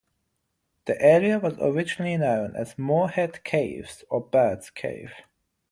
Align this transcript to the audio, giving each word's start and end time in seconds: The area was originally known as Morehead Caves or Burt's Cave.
The 0.85 0.99
area 0.99 1.37
was 1.37 1.59
originally 1.59 2.17
known 2.17 2.55
as 2.55 2.75
Morehead 2.75 3.43
Caves 3.43 4.03
or 4.09 4.21
Burt's 4.21 4.71
Cave. 4.71 5.13